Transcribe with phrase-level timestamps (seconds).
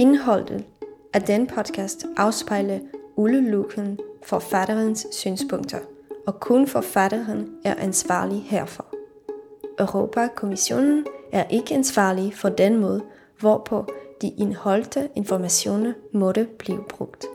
[0.00, 0.64] Indholdet
[1.12, 2.78] af den podcast afspejler
[3.16, 5.78] udelukkende forfatterens synspunkter,
[6.26, 8.86] og kun forfatteren er ansvarlig herfor.
[9.78, 13.02] Europakommissionen er ikke ansvarlig for den måde,
[13.40, 13.86] hvorpå
[14.22, 17.26] de indholdte informationer måtte blive brugt.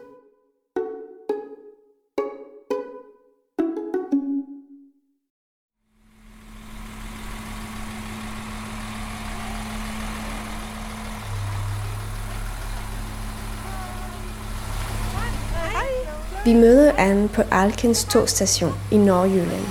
[16.46, 19.66] Vi møder Anne på Alkens togstation i Nordjylland.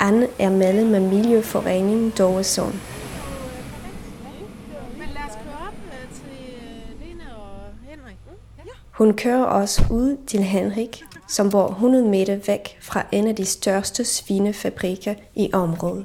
[0.00, 2.74] Anne er medlem af Miljøforeningen Doversund.
[4.98, 8.16] Men lad os køre op øh, til øh, Lene og Henrik.
[8.58, 8.70] Ja.
[8.90, 13.44] Hun kører os ud til Henrik, som bor 100 meter væk fra en af de
[13.44, 16.04] største svinefabrikker i området.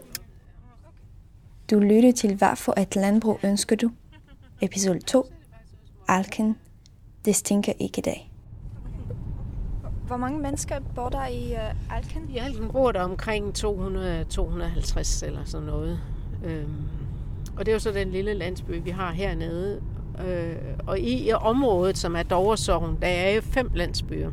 [1.71, 3.91] Du lytter til Hvad for et landbrug ønsker du?
[4.61, 5.25] Episode 2.
[6.07, 6.55] Alken.
[7.25, 8.31] Det stinker ikke i dag.
[10.07, 12.29] Hvor mange mennesker bor der i uh, Alken?
[12.29, 13.65] I Alken bor der omkring 200-250
[15.25, 15.99] eller sådan noget.
[16.43, 16.83] Øhm,
[17.57, 19.81] og det er jo så den lille landsby, vi har hernede.
[20.25, 20.55] Øh,
[20.87, 24.31] og i, området, som er Doversogn, der er jo fem landsbyer.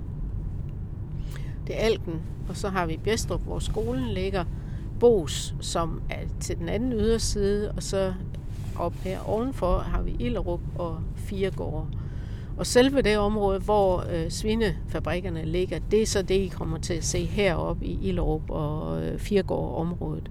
[1.67, 4.45] Det er Alken, og så har vi Bjestrup, hvor skolen ligger.
[5.01, 8.15] Bos, som er til den anden yderside, og så
[8.77, 11.87] op her ovenfor har vi Illerup og Firegård.
[12.59, 16.95] Og selve det område, hvor øh, svinefabrikkerne ligger, det er så det, I kommer til
[16.95, 20.31] at se heroppe i Illerup og øh, Firegård-området.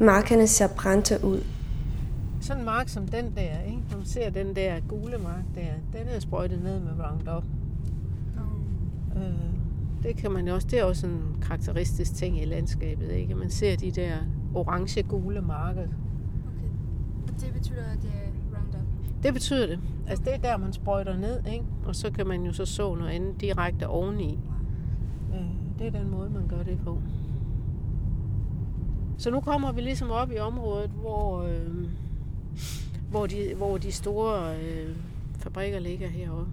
[0.00, 1.40] Markerne ser brændte ud.
[2.40, 3.82] Sådan en mark som den der, ikke?
[3.90, 7.44] når man ser den der gule mark der, den er sprøjtet ned med Roundup.
[9.16, 9.52] Øh,
[10.02, 13.34] det kan man jo også, det er også en karakteristisk ting i landskabet, ikke?
[13.34, 14.16] Man ser de der
[14.54, 15.82] orange-gule marker.
[15.82, 16.68] Okay.
[17.28, 18.11] Og det betyder, at det?
[19.22, 19.78] Det betyder det.
[20.08, 21.64] Altså det er der, man sprøjter ned, ikke?
[21.84, 24.38] Og så kan man jo så så noget andet direkte oveni.
[25.78, 26.98] Det er den måde, man gør det på.
[29.18, 31.88] Så nu kommer vi ligesom op i området, hvor, øh,
[33.10, 34.96] hvor, de, hvor de store øh,
[35.38, 36.52] fabrikker ligger heroppe.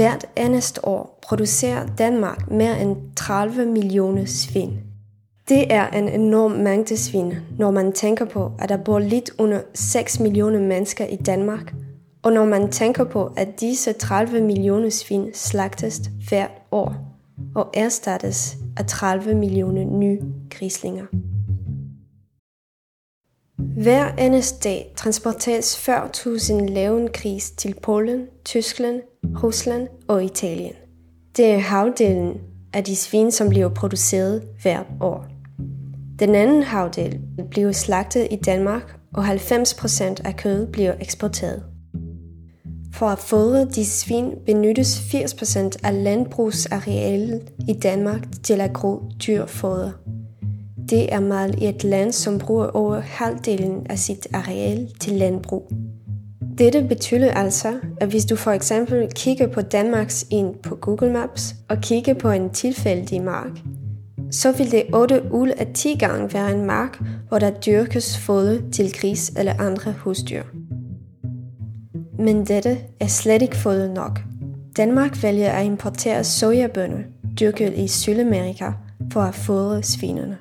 [0.00, 4.70] Hvert eneste år producerer Danmark mere end 30 millioner svin.
[5.48, 9.60] Det er en enorm mængde svin, når man tænker på, at der bor lidt under
[9.74, 11.74] 6 millioner mennesker i Danmark,
[12.22, 16.94] og når man tænker på, at disse 30 millioner svin slagtes hvert år
[17.54, 21.04] og erstattes af 30 millioner nye grislinger.
[23.60, 29.00] Hver eneste dag transporteres 40.000 levende gris til Polen, Tyskland,
[29.42, 30.72] Rusland og Italien.
[31.36, 32.40] Det er havdelen
[32.72, 35.26] af de svin, som bliver produceret hvert år.
[36.18, 41.62] Den anden havdel bliver slagtet i Danmark, og 90% af kødet bliver eksporteret.
[42.92, 49.90] For at fodre de svin benyttes 80% af landbrugsarealet i Danmark til at gro dyrfoder.
[50.88, 55.72] Det er meget i et land, som bruger over halvdelen af sit areal til landbrug.
[56.58, 61.54] Dette betyder altså, at hvis du for eksempel kigger på Danmarks ind på Google Maps
[61.68, 63.50] og kigger på en tilfældig mark,
[64.30, 68.70] så vil det 8 ud af 10 gange være en mark, hvor der dyrkes fodre
[68.70, 70.42] til gris eller andre husdyr.
[72.18, 74.20] Men dette er slet ikke fodre nok.
[74.76, 76.98] Danmark vælger at importere sojabønner,
[77.40, 78.70] dyrket i Sydamerika,
[79.12, 80.38] for at fodre svinerne.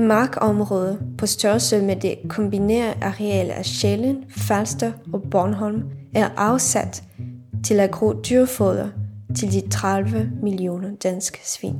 [0.00, 5.82] Markområdet på størrelse med det kombinerede areal af Sjælland, Falster og Bornholm
[6.14, 7.02] er afsat
[7.64, 8.88] til at gro dyrfoder
[9.36, 11.76] til de 30 millioner danske svin.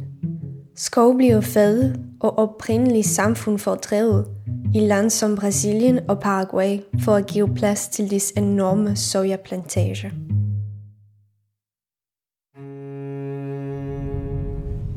[0.76, 4.26] Skov bliver fadet og oprindelige samfund fordrevet
[4.74, 10.10] i land som Brasilien og Paraguay for at give plads til disse enorme sojaplantager.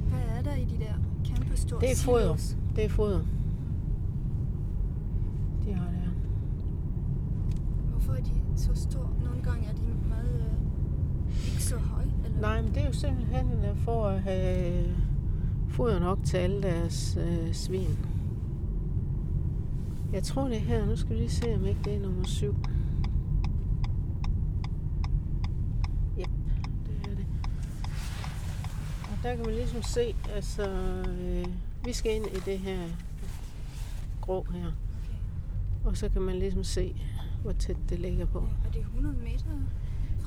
[0.09, 0.93] Hvad er der i de der
[1.25, 2.62] kæmpe store Det er foder.
[2.75, 3.21] Det er foder.
[5.65, 6.11] De har det her.
[7.89, 9.09] Hvorfor er de så store?
[9.23, 12.11] Nogle gange er de meget øh, ikke så høje.
[12.25, 12.41] Eller?
[12.41, 14.95] Nej, men det er jo simpelthen øh, for at have
[15.69, 17.97] foder nok til alle deres øh, svin.
[20.13, 20.85] Jeg tror det er her.
[20.85, 22.55] Nu skal vi lige se, om ikke det er nummer 7.
[26.19, 26.29] Yep,
[26.85, 27.25] det er det.
[29.03, 30.69] Og der kan man ligesom se, altså,
[31.21, 31.47] øh,
[31.85, 32.79] vi skal ind i det her
[34.21, 34.71] grå her.
[35.85, 36.95] Og så kan man ligesom se,
[37.41, 38.47] hvor tæt det ligger på.
[38.67, 39.45] Er det 100 meter?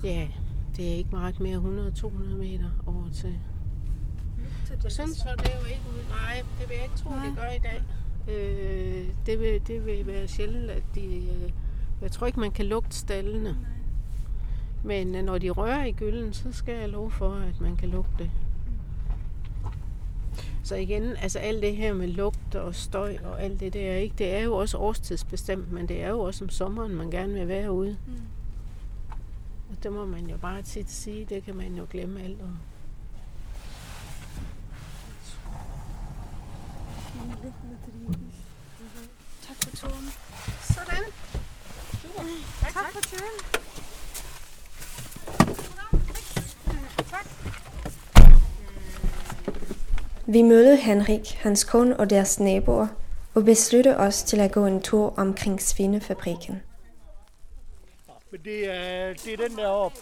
[0.04, 0.28] Ja,
[0.76, 3.38] det er ikke meget mere 100-200 meter over til.
[4.82, 4.92] Det.
[4.92, 6.08] Sådan så det jo ikke ud.
[6.10, 7.26] Nej, det vil jeg ikke tro, Nej.
[7.26, 7.82] det gør i dag.
[8.28, 11.04] Øh, det, vil, det vil være sjældent, at de...
[11.16, 11.52] Øh,
[12.02, 13.52] jeg tror ikke, man kan lugte stallene.
[13.52, 13.70] Nej.
[14.84, 17.88] Men øh, når de rører i gylden, så skal jeg love for, at man kan
[17.88, 18.30] lugte det.
[20.66, 24.14] Så igen, altså alt det her med lugt og støj og alt det der, ikke?
[24.18, 27.48] det er jo også årstidsbestemt, men det er jo også om sommeren, man gerne vil
[27.48, 27.96] være ude.
[28.06, 28.12] Mm.
[29.70, 32.58] Og det må man jo bare tit sige, det kan man jo glemme alt om.
[39.42, 40.10] Tak for turen.
[40.62, 41.04] Sådan.
[42.60, 43.65] Tak for turen.
[50.28, 52.86] Vi mødte Henrik, hans kone og deres naboer,
[53.34, 56.62] og besluttede os til at gå en tur omkring svinefabrikken.
[58.44, 59.92] Det er, det er den der op.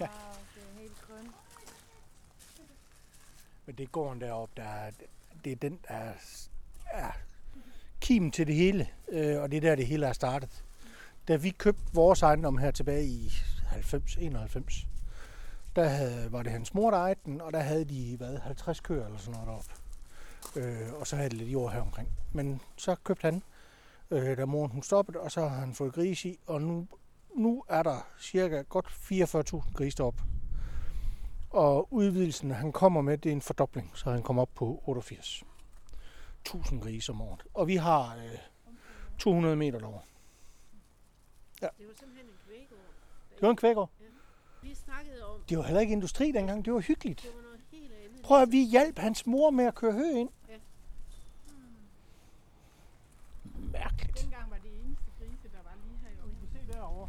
[0.00, 0.06] Ja.
[3.66, 4.90] Men det er gården deroppe, der er,
[5.44, 5.94] det er den, der
[6.90, 7.10] er,
[8.00, 10.64] kimen til det hele, øh, og det er der, det hele er startet.
[11.28, 13.32] Da vi købte vores ejendom her tilbage i
[13.74, 14.86] 90, 91,
[15.76, 18.80] der havde, var det hans mor, der ejede den, og der havde de hvad, 50
[18.80, 19.70] køer eller sådan noget deroppe.
[20.56, 22.08] Øh, og så havde det lidt jord her omkring.
[22.32, 23.42] Men så købte han,
[24.10, 26.88] øh, da moren hun stoppede, og så har han fået gris i, og nu,
[27.34, 30.22] nu er der cirka godt 44.000 grise deroppe.
[31.50, 36.80] Og udvidelsen, han kommer med, det er en fordobling, så han kommer op på 88.000
[36.80, 37.42] grise om året.
[37.54, 38.38] Og vi har øh,
[39.18, 40.00] 200 meter derovre.
[41.60, 42.78] Det var simpelthen en kvægård.
[43.34, 43.90] Det var en kvækår.
[44.62, 47.22] Vi snakkede om, Det var heller ikke industri dengang, det var hyggeligt.
[47.22, 48.22] det var noget helt andet.
[48.22, 50.28] Prøv at vi hjalp hans mor med at køre hø ind.
[50.48, 50.54] Ja.
[53.72, 54.20] Mærkeligt.
[54.22, 57.08] Dengang var det eneste grise, der var lige her Vi kan se derovre.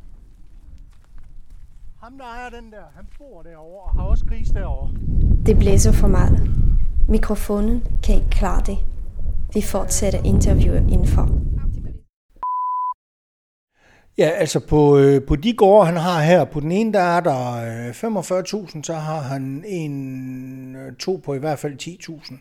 [1.99, 4.93] Ham, der ejer den der, han bor derovre og har også gris derovre.
[5.45, 6.51] Det blæser for meget.
[7.09, 8.77] Mikrofonen kan ikke klare det.
[9.53, 11.29] Vi fortsætter interviewet indenfor.
[14.17, 17.19] Ja, altså på, øh, på de gårde, han har her, på den ene, der er
[17.19, 22.35] der øh, 45.000, så har han en, øh, to på i hvert fald 10.000.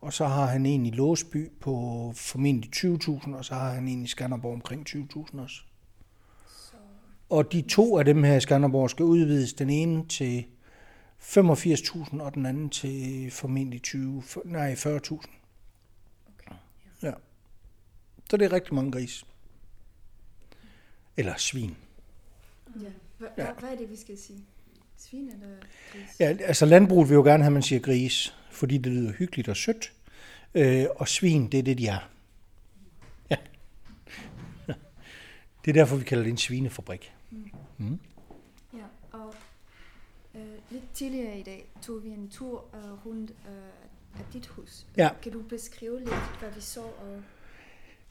[0.00, 4.02] Og så har han en i Låsby på formentlig 20.000, og så har han en
[4.02, 5.60] i Skanderborg omkring 20.000 også.
[7.30, 9.52] Og de to af dem her i Skanderborg skal udvides.
[9.52, 10.44] Den ene til
[11.20, 14.86] 85.000, og den anden til formentlig 20, nej, 40.000.
[14.90, 16.56] Okay.
[17.02, 17.12] Ja.
[18.30, 19.24] Så det er rigtig mange gris.
[21.16, 21.76] Eller svin.
[22.82, 22.88] Ja.
[23.18, 23.52] Hva, Ja.
[23.52, 24.44] Hvad er det, vi skal sige?
[24.96, 25.48] Svin eller
[25.92, 26.20] gris?
[26.20, 29.48] Ja, altså landbruget vil jo gerne have, at man siger gris, fordi det lyder hyggeligt
[29.48, 29.92] og sødt.
[30.54, 32.10] Øh, og svin, det er det, de er.
[33.30, 33.36] Ja.
[35.64, 37.14] Det er derfor, vi kalder det en svinefabrik.
[38.74, 39.34] Ja, og
[40.34, 44.86] øh, lidt tidligere i dag tog vi en tur øh, rundt øh, af dit hus.
[44.96, 45.10] Ja.
[45.22, 46.82] Kan du beskrive lidt, hvad vi så?
[46.82, 47.22] Og...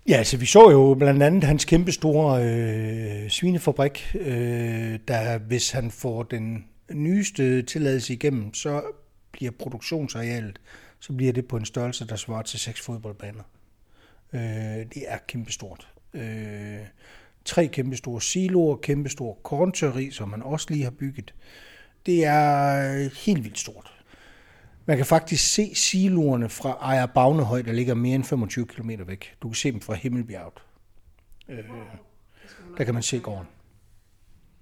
[0.07, 5.71] Ja, altså vi så jo blandt andet hans kæmpe store øh, svinefabrik, øh, der hvis
[5.71, 8.81] han får den nyeste tilladelse igennem, så
[9.31, 10.59] bliver produktionsarealet,
[11.00, 13.44] så bliver det på en størrelse, der svarer til seks fodboldbaner.
[14.33, 14.41] Øh,
[14.94, 15.88] det er kæmpestort.
[16.13, 16.79] Øh,
[17.45, 21.33] tre kæmpestore siloer, kæmpestor korntørri, som man også lige har bygget.
[22.05, 24.02] Det er øh, helt vildt stort.
[24.86, 29.36] Man kan faktisk se siloerne fra Ejer Bagnehøj, der ligger mere end 25 km væk.
[29.42, 30.54] Du kan se dem fra Himmelbjerget.
[31.50, 31.63] Øh,
[32.78, 33.48] der kan man se gården.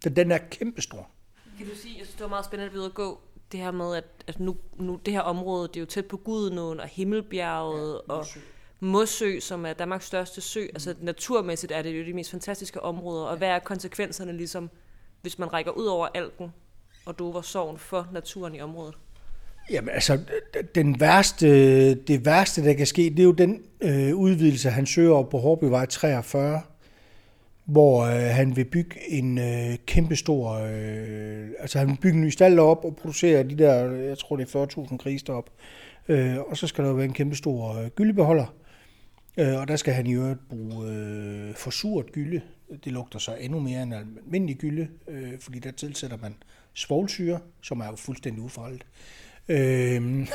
[0.03, 1.09] Den, den er kæmpestor.
[1.57, 3.71] Kan du sige, jeg synes, det var meget spændende at vide at gå det her
[3.71, 6.87] med, at, at nu, nu, det her område, det er jo tæt på Gudenåen og
[6.87, 8.25] Himmelbjerget og
[8.79, 10.61] Mossø, som er Danmarks største sø.
[10.61, 14.69] Altså naturmæssigt er det jo de mest fantastiske områder, og hvad er konsekvenserne ligesom,
[15.21, 16.53] hvis man rækker ud over Alken
[17.05, 18.97] og Dover Sogn for naturen i området?
[19.69, 20.19] Jamen altså,
[20.75, 25.13] den værste, det værste, der kan ske, det er jo den øh, udvidelse, han søger
[25.13, 26.61] op på Hårbyvej 43,
[27.65, 32.29] hvor øh, han vil bygge en øh, kæmpestor, øh, altså han vil bygge en ny
[32.29, 35.49] stald op og producere de der, jeg tror det er 40.000 grise derop.
[36.07, 38.55] Øh, og så skal der jo være en kæmpestor øh, gyldebeholder,
[39.37, 42.41] øh, og der skal han i øvrigt bruge øh, forsurt gylde.
[42.83, 46.35] Det lugter så endnu mere end almindelig gylde, øh, fordi der tilsætter man
[46.73, 49.20] svovlsyre, som er jo fuldstændig ufarligt øh,
[49.51, 50.27] øh,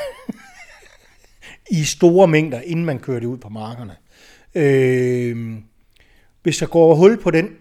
[1.81, 3.97] i store mængder, inden man kører det ud på markerne.
[4.55, 5.59] Øh,
[6.43, 7.57] hvis der går hul på den,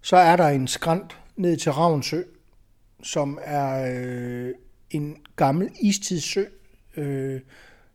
[0.00, 2.22] så er der en skrant ned til Ravnsø,
[3.02, 4.54] som er øh,
[4.90, 6.44] en gammel istidssø.
[6.96, 7.40] Øh,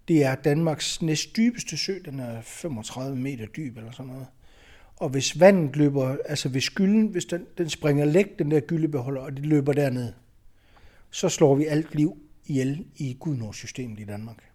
[0.07, 4.27] det er Danmarks næst dybeste sø, den er 35 meter dyb eller sådan noget.
[4.95, 9.21] Og hvis vandet løber, altså hvis gylden, hvis den, den springer læk, den der gyldebeholder,
[9.21, 10.13] og det løber derned,
[11.11, 12.17] så slår vi alt liv
[12.49, 14.51] ihjel i Gudnårdssystemet i Danmark.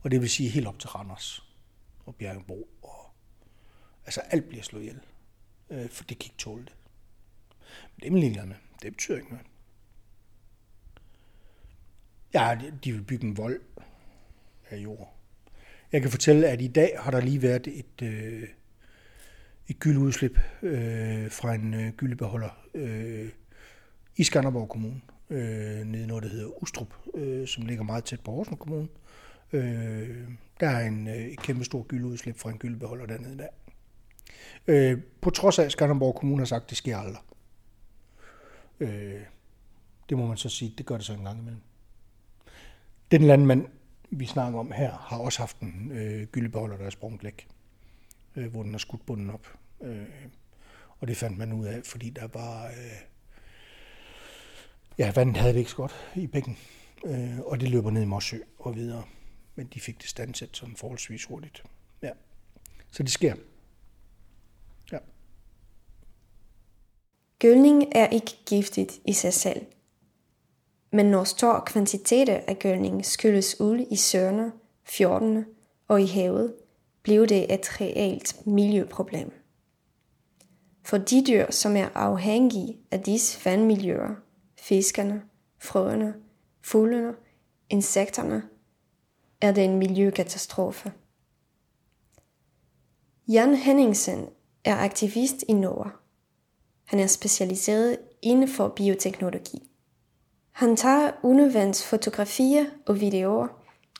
[0.00, 1.48] Og det vil sige helt op til Randers
[2.06, 2.68] og Bjergenbro.
[2.82, 3.14] Og,
[4.06, 5.00] altså alt bliver slået ihjel,
[5.70, 6.72] øh, for det kan ikke tåle det.
[7.94, 8.56] Men det er man ligeglad med.
[8.82, 9.46] Det betyder ikke noget.
[12.34, 13.60] Ja, de vil bygge en vold
[14.70, 15.14] af jord.
[15.92, 18.48] Jeg kan fortælle, at i dag har der lige været et, øh,
[19.68, 23.28] et gyldudslip øh, fra en øh, gyldebeholder øh,
[24.16, 25.00] i Skanderborg Kommune,
[25.30, 28.88] øh, nede noget, der hedder Ustrup, øh, som ligger meget tæt på Horsens Kommune.
[29.52, 30.28] Øh,
[30.60, 33.48] der er en, øh, et kæmpe stor gyldeudslip fra en gyldebeholder dernede der.
[34.66, 37.22] Øh, på trods af, at Skanderborg Kommune har sagt, at det sker aldrig.
[38.80, 39.20] Øh,
[40.08, 41.60] det må man så sige, det gør det så en gang imellem.
[43.10, 43.66] Den landmand,
[44.10, 47.48] vi snakker om her, har også haft en øh, gyldebeholder, der er sprunget læk,
[48.36, 49.58] øh, hvor den har skudt bunden op.
[49.82, 50.06] Øh,
[51.00, 52.66] og det fandt man ud af, fordi der var...
[52.66, 53.13] Øh,
[54.98, 56.58] ja, vandet havde det ikke så godt i bækken,
[57.04, 59.02] øh, og det løber ned i Morsø og videre.
[59.54, 61.62] Men de fik det standsat sådan forholdsvis hurtigt.
[62.02, 62.10] Ja.
[62.90, 63.34] Så det sker.
[64.92, 64.98] Ja.
[67.38, 69.66] Gølning er ikke giftigt i sig selv.
[70.92, 74.52] Men når store kvantiteter af gølning skylles ud i søerne,
[74.84, 75.46] fjordene
[75.88, 76.54] og i havet,
[77.02, 79.32] bliver det et reelt miljøproblem.
[80.84, 84.14] For de dyr, som er afhængige af disse vandmiljøer,
[84.64, 85.22] fiskerne,
[85.58, 86.14] frøerne,
[86.62, 87.14] fuglene,
[87.70, 88.42] insekterne,
[89.40, 90.92] er det en miljøkatastrofe.
[93.28, 94.28] Jan Henningsen
[94.64, 95.90] er aktivist i Norge.
[96.84, 99.70] Han er specialiseret inden for bioteknologi.
[100.52, 103.48] Han tager undervandsfotografier og videoer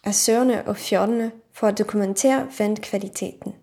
[0.05, 3.55] af søerne og fjordene for at dokumentere vandkvaliteten.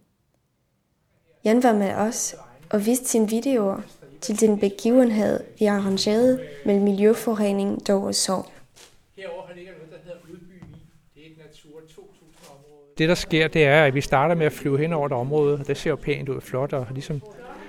[1.43, 2.35] Jan var med os
[2.69, 3.81] og viste sine videoer
[4.21, 8.45] til den begivenhed, vi arrangerede med Miljøforeningen Dove Sogn.
[9.17, 10.53] Herovre ligger noget, der hedder Udby
[11.15, 12.83] Det er et Natur 2000-område.
[12.97, 15.59] Det, der sker, det er, at vi starter med at flyve hen over et område,
[15.59, 17.21] og det ser jo pænt ud, flot og ligesom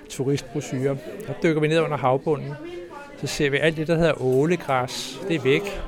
[0.09, 0.97] turistbrosyre.
[1.27, 2.53] Der dykker vi ned under havbunden,
[3.21, 5.83] så ser vi alt det, der hedder ålegræs, det er væk.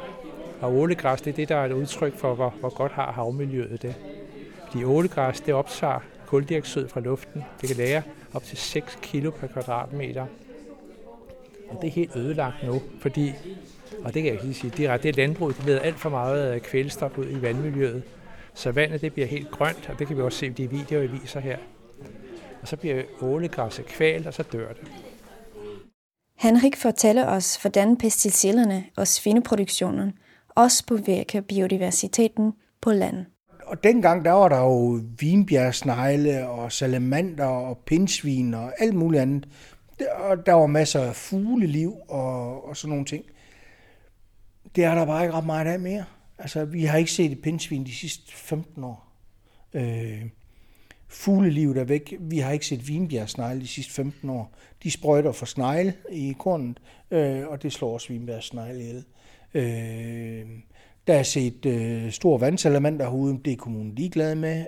[0.60, 3.82] Og ålegræs, det er det, der er et udtryk for, hvor, hvor godt har havmiljøet
[3.82, 3.94] det.
[4.72, 7.44] De ålegræs, det optager kuldioxid fra luften.
[7.60, 8.02] Det kan lære
[8.34, 10.26] op til 6 kilo per kvadratmeter.
[11.74, 13.32] Og det er helt ødelagt nu, fordi,
[14.04, 16.62] og det kan jeg ikke sige direkte, det er landbruget, der leder alt for meget
[16.62, 18.02] kvælstof ud i vandmiljøet.
[18.54, 21.00] Så vandet det bliver helt grønt, og det kan vi også se i de videoer,
[21.00, 21.58] vi viser her.
[22.62, 24.88] Og så bliver ålegræsset kvalt, og så dør det.
[26.38, 30.12] Henrik fortæller os, hvordan pesticiderne og svineproduktionen
[30.48, 33.26] også påvirker biodiversiteten på land.
[33.66, 39.48] Og dengang der var der jo vinbjergsnegle og salamander og pindsvin og alt muligt andet.
[39.98, 43.24] Der, der var masser af fugleliv og, og sådan nogle ting.
[44.76, 46.04] Det er der bare ikke ret meget af mere.
[46.38, 49.08] Altså, vi har ikke set et pindsvin de sidste 15 år.
[49.74, 50.22] Øh,
[51.08, 52.14] fuglelivet er væk.
[52.20, 54.54] Vi har ikke set vinbjergsnegle de sidste 15 år.
[54.82, 59.04] De sprøjter for snegle i kornet, øh, og det slår også vinbjergsnegle ihjel.
[59.54, 60.46] Øh,
[61.06, 64.66] der er set øh, store vandsalamander herude, det er kommunen ligeglade med.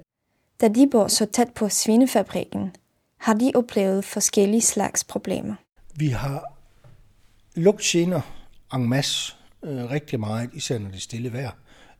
[0.61, 2.71] Da de bor så tæt på svinefabrikken,
[3.19, 5.55] har de oplevet forskellige slags problemer.
[5.95, 6.53] Vi har
[7.55, 8.21] lugtgener
[8.75, 11.51] en masse, øh, rigtig meget, især når det er stille vejr,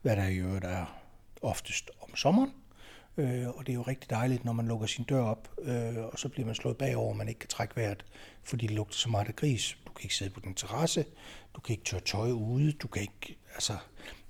[0.03, 0.99] hvad der i øvrigt er
[1.43, 2.51] oftest om sommeren.
[3.17, 6.19] Øh, og det er jo rigtig dejligt, når man lukker sin dør op, øh, og
[6.19, 8.05] så bliver man slået bagover, og man ikke kan trække vejret,
[8.45, 9.79] fordi det lugter så meget af gris.
[9.87, 11.05] Du kan ikke sidde på den terrasse,
[11.55, 13.73] du kan ikke tørre tøj ude, du kan ikke, altså,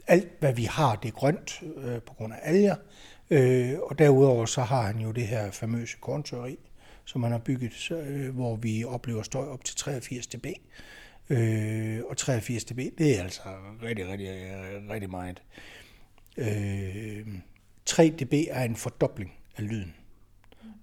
[0.06, 2.76] alt hvad vi har, det er grønt øh, på grund af alger,
[3.30, 6.58] øh, og derudover så har han jo det her famøse korntørri,
[7.06, 10.46] som man har bygget, så, øh, hvor vi oplever støj op til 83 dB.
[11.30, 13.42] Øh, og 83 dB, det er altså
[13.82, 15.42] rigtig, rigtig, øh, rigtig meget.
[16.36, 17.26] Øh,
[17.86, 19.94] 3 dB er en fordobling af lyden.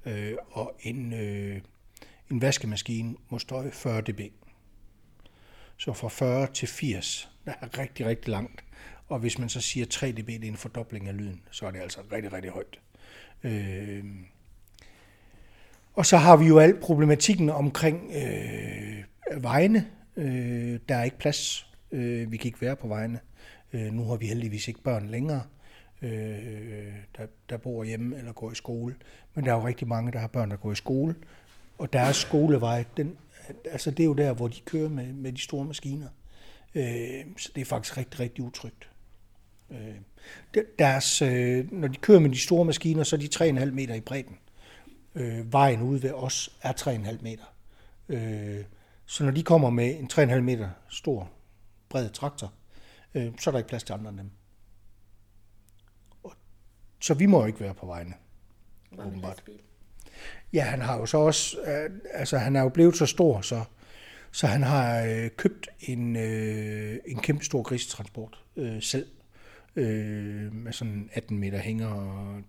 [0.06, 1.62] Øh, og en, øh,
[2.32, 4.22] en vaskemaskine må støje 40 dB.
[5.78, 8.64] Så fra 40 til 80, der er rigtig, rigtig langt.
[9.08, 11.72] Og hvis man så siger 3 dB, det er en fordobling af lyden, så er
[11.72, 12.80] det altså rigtig, rigtig højt.
[13.44, 14.06] Øh,
[15.94, 19.88] og så har vi jo alt problematikken omkring øh, vejene.
[20.18, 21.68] Øh, der er ikke plads.
[21.92, 23.20] Øh, vi kan ikke være på vejene.
[23.74, 25.42] Øh, nu har vi heldigvis ikke børn længere
[26.04, 28.96] øh, der, der bor hjemme eller går i skole.
[29.34, 31.16] Men der er jo rigtig mange, der har børn, der går i skole.
[31.78, 33.18] Og deres skolevej, den,
[33.72, 36.08] altså det er jo der, hvor de kører med, med de store maskiner.
[36.76, 38.90] Øh, så det er faktisk rigtig, rigtig utrygt.
[39.72, 39.96] Øh,
[40.80, 44.02] deres, øh, når de kører med de store maskiner, så er de 3,5 meter i
[44.02, 44.38] bredden.
[45.16, 47.46] Øh, vejen ude ved os er 3,5 meter.
[48.10, 48.64] Øh,
[49.06, 51.32] så når de kommer med en 3,5 meter stor,
[51.90, 52.54] bred traktor,
[53.14, 54.32] øh, så er der ikke plads til andre end dem.
[57.02, 58.14] Så vi må jo ikke være på vejene.
[59.00, 59.44] Åbenbart.
[60.54, 63.64] Ja, han har jo så også, øh, altså han er jo blevet så stor, så,
[64.32, 69.08] så han har øh, købt en, øh, en kæmpe stor grisetransport øh, selv,
[69.76, 72.42] øh, med sådan 18 meter hænger, og,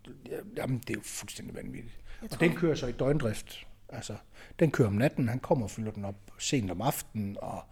[0.56, 2.03] jamen det er jo fuldstændig vanvittigt.
[2.32, 4.14] Og den kører så i døgndrift, altså
[4.58, 7.62] den kører om natten, han kommer og fylder den op sent om aftenen, og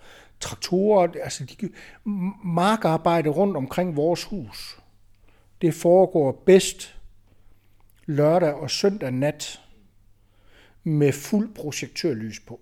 [0.40, 1.70] traktorer, altså de,
[2.44, 4.78] markarbejde rundt omkring vores hus,
[5.62, 6.98] det foregår bedst
[8.06, 9.60] lørdag og søndag nat
[10.84, 12.60] med fuld projektørlys på.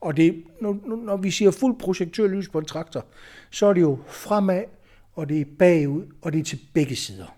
[0.00, 3.04] Og det, når, når vi siger fuld projektørlys på en traktor,
[3.50, 4.64] så er det jo fremad,
[5.12, 7.36] og det er bagud, og det er til begge sider.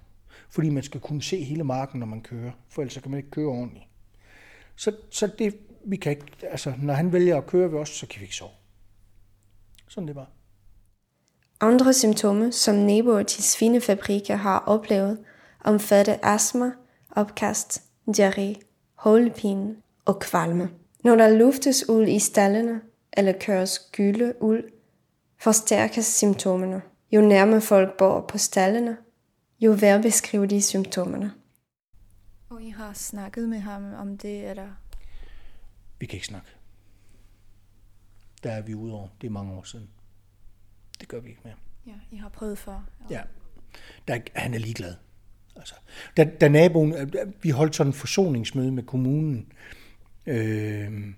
[0.54, 3.30] Fordi man skal kunne se hele marken, når man kører, for ellers kan man ikke
[3.30, 3.86] køre ordentligt.
[4.76, 8.06] Så, så det, vi kan ikke, altså, når han vælger at køre ved os, så
[8.06, 8.50] kan vi ikke sove.
[9.88, 10.30] Sådan det var.
[11.60, 15.18] Andre symptomer, som naboer til svinefabrikker har oplevet,
[15.64, 16.70] omfatter astma,
[17.10, 18.60] opkast, diarré,
[18.94, 20.70] hovedpine og kvalme.
[21.04, 22.80] Når der luftes uld i stallene
[23.12, 24.64] eller køres gylde uld,
[25.38, 26.82] forstærkes symptomerne.
[27.12, 28.96] Jo nærmere folk bor på stallene,
[29.64, 31.32] jo værre beskriver de symptomerne.
[32.48, 34.68] Og I har snakket med ham om det, eller?
[35.98, 36.48] Vi kan ikke snakke.
[38.42, 39.08] Der er vi ude over.
[39.20, 39.88] Det er mange år siden.
[41.00, 41.54] Det gør vi ikke mere.
[41.86, 42.88] Ja, I har prøvet før.
[43.10, 43.22] Ja.
[44.08, 44.94] Der, han er ligeglad.
[45.56, 45.74] Altså,
[46.16, 49.52] da, da naboen, vi holdt sådan en forsoningsmøde med kommunen,
[50.26, 51.14] øh,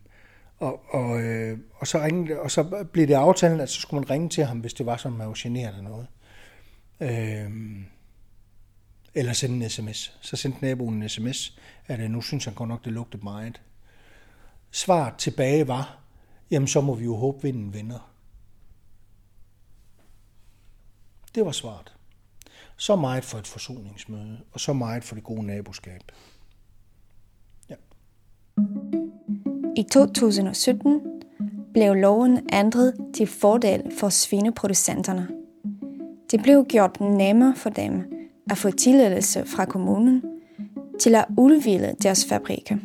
[0.59, 4.11] og, og, øh, og, så ringede, og så blev det aftalen, at så skulle man
[4.11, 6.07] ringe til ham, hvis det var sådan, man var generet eller noget.
[7.01, 7.51] Øh,
[9.17, 10.19] eller sende en sms.
[10.21, 13.61] Så sendte naboen en sms, at øh, nu synes han godt nok, det lugtede meget.
[14.71, 15.99] Svaret tilbage var,
[16.51, 18.13] jamen så må vi jo håbe, vinden vender.
[21.35, 21.93] Det var svaret.
[22.77, 26.03] Så meget for et forsoningsmøde, og så meget for det gode naboskab.
[27.69, 27.75] Ja.
[29.77, 31.01] I 2017
[31.73, 35.29] blev loven ændret til fordel for svineproducenterne.
[36.31, 38.16] Det blev gjort nemmere for dem
[38.51, 40.23] at få tilladelse fra kommunen
[41.01, 42.77] til at udvide deres fabrikker.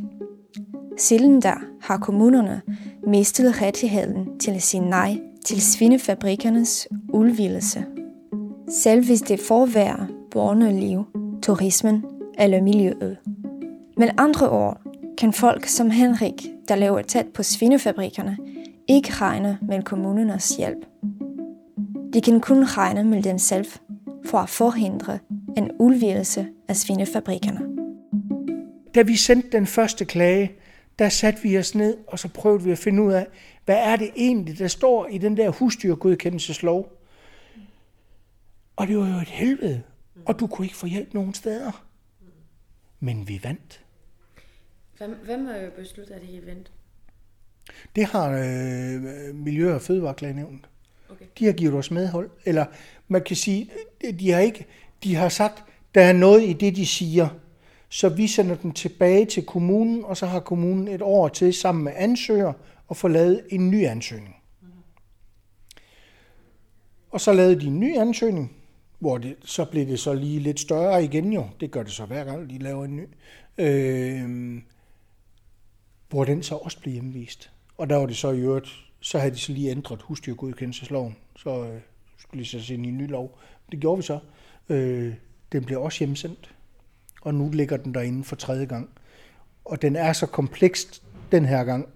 [0.98, 2.62] Siden da har kommunerne
[3.08, 7.86] mistet rettigheden til at sige nej til svinefabrikkernes udvidelse
[8.72, 11.06] selv hvis det forværrer borgerliv,
[11.44, 12.06] turismen
[12.40, 13.18] eller miljøet.
[13.98, 14.82] Med andre ord
[15.18, 18.38] kan folk som Henrik, der lever tæt på svinefabrikkerne,
[18.88, 20.86] ikke regne med kommunernes hjælp.
[22.14, 23.66] De kan kun regne med dem selv
[24.26, 25.20] for at forhindre
[25.58, 27.60] en udvidelse af svinefabrikkerne.
[28.96, 30.52] Da vi sendte den første klage,
[31.00, 33.28] der satte vi os ned, og så prøvede vi at finde ud af,
[33.66, 36.92] hvad er det egentlig, der står i den der husdyrgodkendelseslov,
[38.76, 39.82] og det var jo et helvede.
[40.26, 41.86] Og du kunne ikke få hjælp nogen steder.
[43.00, 43.86] Men vi vandt.
[44.98, 46.72] Hvem, hvem har jo besluttet, at I vandt?
[47.96, 50.70] Det har øh, Miljø- og Fødevareklagenævnet.
[51.10, 51.26] Okay.
[51.40, 52.30] De har givet os medhold.
[52.46, 52.66] Eller
[53.08, 53.70] man kan sige,
[54.20, 54.66] de har ikke,
[55.04, 55.64] de har sagt,
[55.96, 57.30] der er noget i det, de siger.
[57.90, 61.84] Så vi sender den tilbage til kommunen, og så har kommunen et år til sammen
[61.84, 62.54] med ansøger
[62.90, 64.36] at få lavet en ny ansøgning.
[67.12, 68.56] Og så lavede de en ny ansøgning,
[69.00, 71.48] hvor det, så blev det så lige lidt større igen jo.
[71.60, 73.08] Det gør det så hver gang, de laver en ny.
[73.58, 74.62] Øh,
[76.10, 77.52] hvor den så også blev hjemvist.
[77.78, 81.16] Og der var det så i øvrigt, så havde de så lige ændret husdyrgodkendelsesloven.
[81.36, 81.82] Så øh,
[82.18, 83.40] skulle de så se en ny lov.
[83.72, 84.20] Det gjorde vi så.
[84.70, 85.14] Øh,
[85.52, 86.56] den blev også hjemsendt.
[87.22, 88.90] Og nu ligger den derinde for tredje gang.
[89.66, 91.90] Og den er så komplekst den her gang,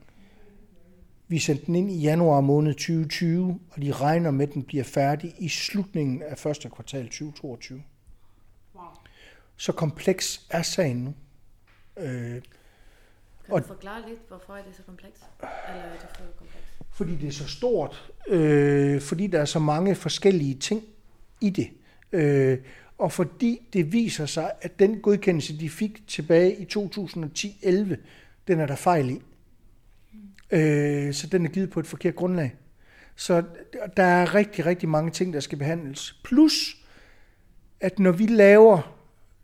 [1.28, 4.84] vi sendte den ind i januar måned 2020, og de regner med, at den bliver
[4.84, 7.84] færdig i slutningen af første kvartal 2022.
[8.76, 8.84] Wow.
[9.58, 11.14] Så kompleks er sagen nu.
[11.98, 12.42] Øh,
[13.46, 15.24] kan og, du forklare lidt, hvorfor er det så komplekst?
[15.42, 16.68] Eller er det for komplekst?
[16.92, 18.12] Fordi det er så stort.
[18.28, 20.84] Øh, fordi der er så mange forskellige ting
[21.42, 21.70] i det.
[22.16, 22.58] Øh,
[22.98, 27.96] og fordi det viser sig, at den godkendelse, de fik tilbage i 2010-11,
[28.48, 29.22] den er der fejl i.
[30.52, 32.56] Øh, så den er givet på et forkert grundlag.
[33.16, 33.44] Så
[33.98, 36.20] der er rigtig, rigtig mange ting, der skal behandles.
[36.24, 36.78] Plus,
[37.80, 38.96] at når vi laver,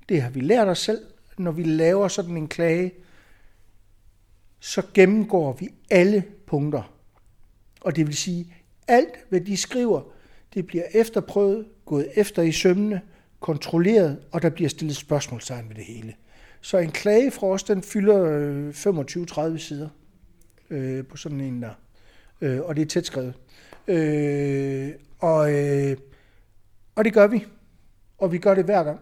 [0.09, 1.01] det har vi lært os selv,
[1.37, 2.91] når vi laver sådan en klage,
[4.59, 6.93] så gennemgår vi alle punkter.
[7.81, 8.53] Og det vil sige,
[8.87, 10.01] alt hvad de skriver,
[10.53, 13.01] det bliver efterprøvet, gået efter i sømne,
[13.39, 16.15] kontrolleret, og der bliver stillet spørgsmålstegn ved det hele.
[16.61, 19.89] Så en klage fra os, den fylder øh, 25-30 sider
[20.69, 21.73] øh, på sådan en der.
[22.41, 23.33] Øh, og det er tæt skrevet.
[23.87, 25.97] Øh, og, øh,
[26.95, 27.45] og det gør vi.
[28.17, 28.99] Og vi gør det hver gang.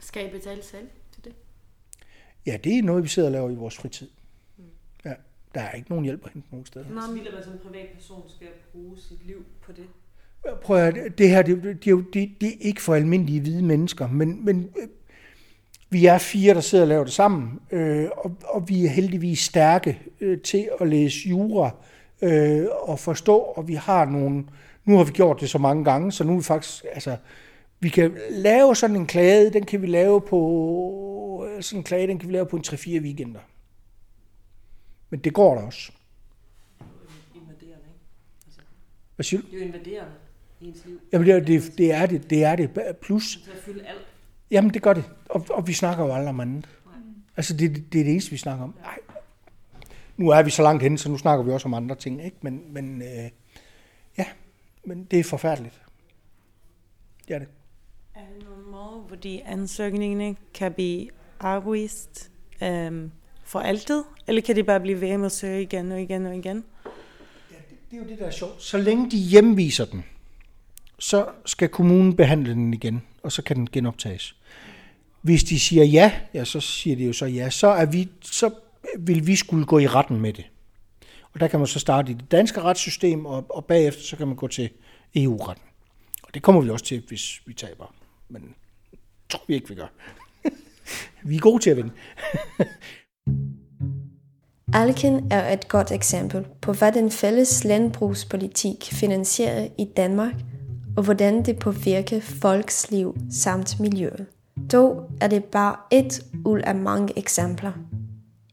[0.00, 1.34] Skal I betale selv til det?
[2.46, 4.08] Ja, det er noget, vi sidder og laver i vores fritid.
[5.04, 5.14] Ja,
[5.54, 6.88] der er ikke nogen hjælp at hente nogen steder.
[6.88, 9.86] Nå, men man som privatperson skal bruge sit liv på det.
[10.62, 13.62] Prøv at det her, det, det, er jo det, det er ikke for almindelige hvide
[13.64, 14.88] mennesker, men, men øh,
[15.90, 19.38] vi er fire, der sidder og laver det sammen, øh, og, og vi er heldigvis
[19.38, 21.70] stærke øh, til at læse jura
[22.22, 24.44] øh, og forstå, og vi har nogle,
[24.84, 27.16] nu har vi gjort det så mange gange, så nu er vi faktisk, altså,
[27.80, 32.18] vi kan lave sådan en klage, den kan vi lave på, sådan en klage, den
[32.18, 33.40] kan vi lave på en 3-4 weekender.
[35.10, 35.92] Men det går der også.
[37.34, 38.46] Invaderende, ikke?
[38.46, 38.60] Altså,
[39.14, 39.46] Hvad siger du?
[39.46, 40.12] det er jo invaderende
[40.64, 41.00] i ens liv.
[41.12, 42.70] Jamen, det, er- det, det er det, det er det.
[43.02, 44.06] Plus, Til at fylde alt.
[44.50, 45.04] Jamen, det gør det.
[45.28, 46.68] Og, og vi snakker jo aldrig om andet.
[47.36, 48.74] Altså, det, det, det er det eneste, vi snakker om.
[48.84, 48.98] Ej.
[50.16, 52.36] Nu er vi så langt henne, så nu snakker vi også om andre ting, ikke?
[52.42, 53.30] Men, men øh,
[54.18, 54.24] ja,
[54.84, 55.82] men det er forfærdeligt.
[57.28, 57.48] Det er det.
[58.14, 61.08] Er der nogen måde, hvor de ansøgningerne kan blive
[61.40, 62.30] afvist
[62.62, 63.10] øhm,
[63.44, 64.02] for altid?
[64.26, 66.64] Eller kan de bare blive ved med at søge igen og igen og igen?
[67.90, 68.62] Det er jo det, der er sjovt.
[68.62, 70.04] Så længe de hjemviser den,
[70.98, 74.36] så skal kommunen behandle den igen, og så kan den genoptages.
[75.22, 78.50] Hvis de siger ja, ja, så siger de jo så ja, så, er vi, så
[78.98, 80.44] vil vi skulle gå i retten med det.
[81.32, 84.26] Og der kan man så starte i det danske retssystem, og, og bagefter så kan
[84.26, 84.70] man gå til
[85.14, 85.64] EU-retten.
[86.22, 87.94] Og det kommer vi også til, hvis vi taber.
[88.28, 88.54] Men
[89.28, 89.86] tror vi ikke, vi gør.
[91.28, 91.90] vi er gode til at vinde.
[94.72, 100.34] Alken er et godt eksempel på, hvad den fælles landbrugspolitik finansierer i Danmark,
[100.96, 104.26] og hvordan det påvirker folks liv samt miljøet.
[104.72, 107.72] Dog er det bare et ud af mange eksempler.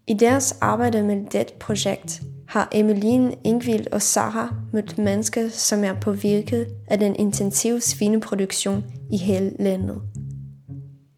[0.07, 5.93] I deres arbejde med det projekt har Emeline, Ingvild og Sara mødt mennesker, som er
[6.01, 10.01] påvirket af den intensive svineproduktion i hele landet.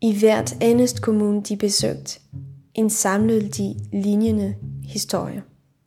[0.02, 2.22] I hvert eneste kommune, de besøgt,
[2.76, 5.42] indsamlede de lignende historier.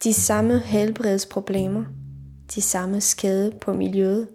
[0.05, 1.85] De samme helbredsproblemer,
[2.55, 4.29] de samme skade på miljøet,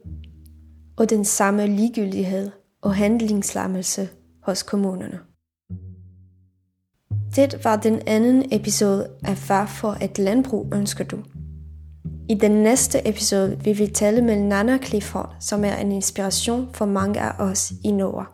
[0.98, 2.52] og den samme ligegyldighed
[2.82, 4.10] og handlingslammelse
[4.44, 5.20] hos kommunerne.
[7.36, 11.18] Det var den anden episode af Hvad for et landbrug ønsker du?
[12.30, 16.86] I den næste episode vil vi tale med Nana Clifford, som er en inspiration for
[16.86, 18.28] mange af os i Nord.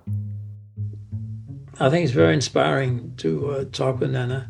[1.80, 4.42] I think it's very inspiring to uh, talk with Nana.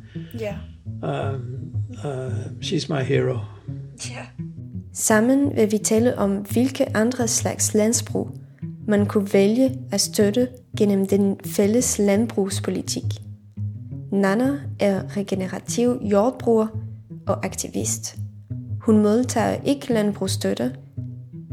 [0.42, 0.58] Yeah.
[1.04, 3.40] Um, uh, she's my hero.
[4.12, 4.47] Yeah.
[5.00, 8.30] Sammen vil vi tale om, hvilke andre slags landsbrug
[8.88, 13.04] man kunne vælge at støtte gennem den fælles landbrugspolitik.
[14.12, 16.68] Nana er regenerativ jordbruger
[17.28, 18.18] og aktivist.
[18.82, 20.76] Hun modtager ikke landbrugsstøtte,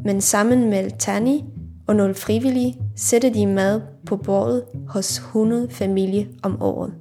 [0.04, 1.44] men sammen med Tani
[1.86, 6.94] og nogle frivillige sætter de mad på bordet hos 100 familier om året.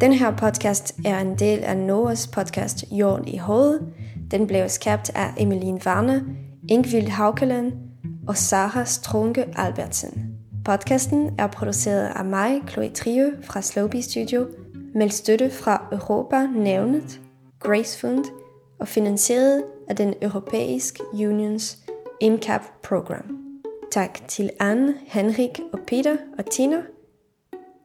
[0.00, 3.80] Den her podcast er en del af Noahs podcast Jorden i hovedet.
[4.34, 6.20] Den blev skabt af Emeline Warner,
[6.68, 7.72] Ingvild Haukeland
[8.28, 10.36] og Sara Strunke Albertsen.
[10.64, 14.46] Podcasten er produceret af mig, Chloe Trio fra Slowbee Studio,
[14.94, 17.20] med støtte fra Europa Nævnet,
[17.60, 18.24] Grace Fund
[18.80, 21.78] og finansieret af den Europæiske Unions
[22.20, 23.38] INCAP Program.
[23.92, 26.82] Tak til Anne, Henrik og Peter og Tina.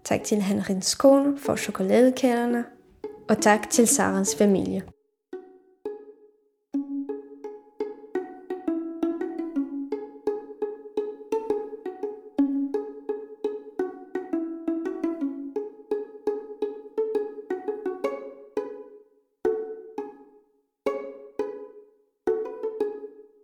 [0.04, 2.64] Tak til Henrik kone for chokoladekærerne.
[3.30, 4.84] Og tak til Sarens familie.